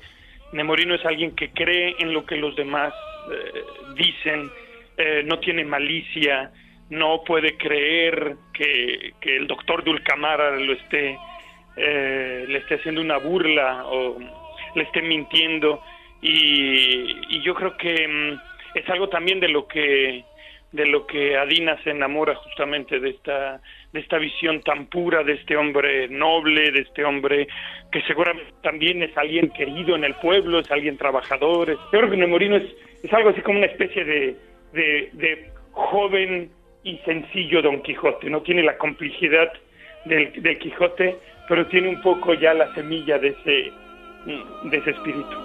Nemorino 0.52 0.94
es 0.96 1.06
alguien 1.06 1.36
que 1.36 1.52
cree 1.52 1.96
en 2.00 2.14
lo 2.14 2.26
que 2.26 2.36
los 2.36 2.56
demás 2.56 2.94
eh, 3.32 3.64
dicen, 3.96 4.52
eh, 4.98 5.24
no 5.26 5.40
tiene 5.40 5.64
malicia, 5.66 6.52
no 6.94 7.24
puede 7.24 7.58
creer 7.58 8.36
que, 8.54 9.14
que 9.20 9.36
el 9.36 9.48
doctor 9.48 9.84
Dulcamara 9.84 10.52
lo 10.52 10.74
esté, 10.74 11.18
eh, 11.76 12.46
le 12.48 12.58
esté 12.60 12.76
haciendo 12.76 13.02
una 13.02 13.18
burla 13.18 13.86
o 13.86 14.18
le 14.76 14.84
esté 14.84 15.02
mintiendo. 15.02 15.82
Y, 16.22 17.36
y 17.36 17.42
yo 17.42 17.56
creo 17.56 17.76
que 17.78 18.08
mm, 18.08 18.78
es 18.78 18.90
algo 18.90 19.10
también 19.10 19.40
de 19.40 19.50
lo 19.50 19.68
que 19.68 20.24
de 20.72 20.88
lo 20.88 21.06
que 21.06 21.38
Adina 21.38 21.78
se 21.84 21.92
enamora 21.92 22.34
justamente 22.34 23.00
de 23.00 23.12
esta 23.12 23.62
de 23.92 24.00
esta 24.00 24.18
visión 24.18 24.62
tan 24.62 24.88
pura 24.88 25.24
de 25.24 25.34
este 25.34 25.56
hombre 25.56 26.08
noble, 26.08 26.72
de 26.72 26.80
este 26.80 27.06
hombre 27.06 27.48
que 27.92 28.02
seguramente 28.04 28.52
también 28.64 29.04
es 29.04 29.16
alguien 29.16 29.50
querido 29.52 29.96
en 29.96 30.04
el 30.04 30.16
pueblo, 30.16 30.60
es 30.60 30.72
alguien 30.72 30.98
trabajador. 30.98 31.70
Yo 31.70 32.00
creo 32.00 32.10
que 32.10 32.18
Nemorino 32.18 32.56
es, 32.56 32.64
es 33.04 33.14
algo 33.14 33.30
así 33.30 33.42
como 33.42 33.60
una 33.60 33.68
especie 33.68 34.04
de, 34.04 34.36
de 34.74 35.52
joven 35.74 36.50
y 36.84 36.98
sencillo 37.06 37.62
Don 37.62 37.82
Quijote, 37.82 38.30
no 38.30 38.42
tiene 38.42 38.64
la 38.64 38.78
complejidad 38.78 39.52
del, 40.06 40.42
del 40.42 40.60
Quijote, 40.60 41.18
pero 41.48 41.66
tiene 41.68 41.90
un 41.90 42.02
poco 42.02 42.34
ya 42.34 42.54
la 42.54 42.74
semilla 42.74 43.18
de 43.20 43.30
ese, 43.30 43.72
de 44.70 44.78
ese 44.78 44.90
espíritu. 44.92 45.38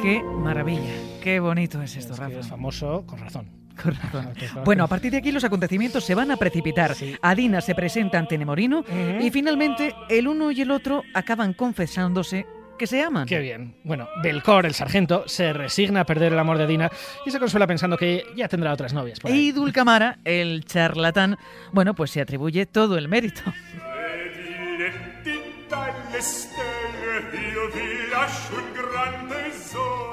Qué 0.00 0.20
maravilla, 0.22 0.94
qué 1.22 1.38
bonito 1.38 1.80
es 1.80 1.96
esto, 1.96 2.14
Es 2.14 2.18
Rafa. 2.18 2.40
es 2.40 2.48
famoso 2.48 3.04
con 3.06 3.20
razón. 3.20 3.46
Con 3.80 3.94
razón. 3.94 4.34
Bueno, 4.64 4.84
a 4.84 4.88
partir 4.88 5.12
de 5.12 5.18
aquí 5.18 5.30
los 5.30 5.44
acontecimientos 5.44 6.04
se 6.04 6.14
van 6.16 6.30
a 6.32 6.36
precipitar. 6.36 6.94
Sí. 6.94 7.14
Adina 7.22 7.60
se 7.60 7.74
presenta 7.74 8.18
ante 8.18 8.36
Nemorino 8.36 8.84
y 9.20 9.30
finalmente 9.30 9.94
el 10.10 10.26
uno 10.28 10.50
y 10.50 10.60
el 10.60 10.70
otro 10.72 11.02
acaban 11.14 11.52
confesándose 11.54 12.46
que 12.82 12.88
se 12.88 13.00
aman. 13.00 13.28
Qué 13.28 13.38
bien. 13.38 13.76
Bueno, 13.84 14.08
Belcor, 14.24 14.66
el 14.66 14.74
sargento, 14.74 15.22
se 15.28 15.52
resigna 15.52 16.00
a 16.00 16.04
perder 16.04 16.32
el 16.32 16.38
amor 16.40 16.58
de 16.58 16.66
Dina 16.66 16.90
y 17.24 17.30
se 17.30 17.38
consuela 17.38 17.64
pensando 17.64 17.96
que 17.96 18.26
ya 18.34 18.48
tendrá 18.48 18.72
otras 18.72 18.92
novias. 18.92 19.20
por 19.20 19.30
ahí. 19.30 19.38
Y 19.38 19.52
Dulcamara, 19.52 20.18
el 20.24 20.64
charlatán, 20.64 21.38
bueno, 21.70 21.94
pues 21.94 22.10
se 22.10 22.20
atribuye 22.20 22.66
todo 22.66 22.98
el 22.98 23.06
mérito. 23.06 23.40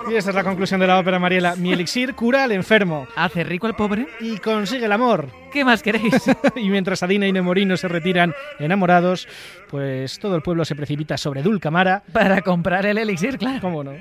Y 0.09 0.15
esta 0.15 0.31
es 0.31 0.35
la 0.35 0.43
conclusión 0.43 0.79
de 0.79 0.87
la 0.87 0.97
ópera 0.99 1.19
Mariela. 1.19 1.55
Mi 1.55 1.71
elixir 1.71 2.15
cura 2.15 2.43
al 2.43 2.51
enfermo 2.51 3.07
Hace 3.15 3.43
rico 3.43 3.67
al 3.67 3.75
pobre. 3.75 4.07
y 4.19 4.37
consigue 4.37 4.85
el 4.85 4.91
amor. 4.91 5.27
¿Qué 5.51 5.63
más 5.63 5.83
queréis? 5.83 6.13
y 6.55 6.69
mientras 6.69 7.03
Adina 7.03 7.27
y 7.27 7.31
Nemorino 7.31 7.77
se 7.77 7.87
retiran 7.87 8.33
enamorados, 8.59 9.27
pues 9.69 10.19
todo 10.19 10.35
el 10.35 10.41
pueblo 10.41 10.65
se 10.65 10.75
precipita 10.75 11.17
sobre 11.17 11.43
Dulcamara. 11.43 12.03
Para 12.11 12.41
comprar 12.41 12.85
el 12.85 12.97
elixir, 12.97 13.37
claro. 13.37 13.59
¿Cómo 13.61 13.83
no? 13.83 13.91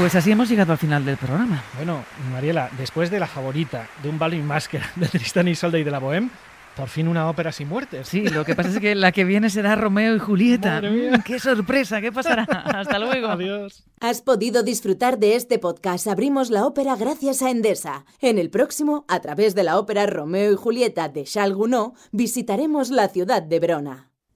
Pues 0.00 0.14
así 0.14 0.30
hemos 0.30 0.48
llegado 0.48 0.72
al 0.72 0.78
final 0.78 1.04
del 1.04 1.18
programa. 1.18 1.62
Bueno, 1.76 2.02
Mariela, 2.32 2.70
después 2.78 3.10
de 3.10 3.20
la 3.20 3.26
favorita, 3.26 3.86
de 4.02 4.08
un 4.08 4.18
bal 4.18 4.32
y 4.32 4.38
máscara, 4.38 4.90
de 4.96 5.06
Tristán 5.06 5.46
y 5.46 5.50
Isolde 5.50 5.78
y 5.78 5.84
de 5.84 5.90
la 5.90 6.00
Bohème, 6.00 6.30
por 6.74 6.88
fin 6.88 7.06
una 7.06 7.28
ópera 7.28 7.52
sin 7.52 7.68
muertes. 7.68 8.08
Sí, 8.08 8.26
lo 8.26 8.46
que 8.46 8.54
pasa 8.56 8.70
es 8.70 8.78
que 8.78 8.94
la 8.94 9.12
que 9.12 9.24
viene 9.24 9.50
será 9.50 9.76
Romeo 9.76 10.16
y 10.16 10.18
Julieta. 10.18 10.76
Madre 10.76 10.90
mía. 10.90 11.18
Mm, 11.18 11.22
¡Qué 11.22 11.38
sorpresa! 11.38 12.00
¿Qué 12.00 12.10
pasará? 12.12 12.44
Hasta 12.64 12.98
luego. 12.98 13.28
Adiós. 13.28 13.84
Has 14.00 14.22
podido 14.22 14.62
disfrutar 14.62 15.18
de 15.18 15.36
este 15.36 15.58
podcast 15.58 16.06
Abrimos 16.06 16.48
la 16.48 16.64
ópera 16.64 16.96
gracias 16.96 17.42
a 17.42 17.50
Endesa. 17.50 18.06
En 18.22 18.38
el 18.38 18.48
próximo, 18.48 19.04
a 19.06 19.20
través 19.20 19.54
de 19.54 19.64
la 19.64 19.78
ópera 19.78 20.06
Romeo 20.06 20.50
y 20.50 20.56
Julieta 20.56 21.10
de 21.10 21.24
Charles 21.24 21.58
Gounod, 21.58 21.92
visitaremos 22.10 22.88
la 22.88 23.08
ciudad 23.08 23.42
de 23.42 23.60
Verona. 23.60 24.09